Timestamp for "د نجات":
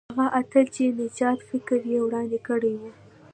0.89-1.39